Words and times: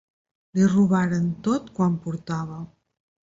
Li 0.57 0.63
robaren 0.71 1.27
tot 1.49 1.69
quant 1.79 1.99
portava. 2.07 2.57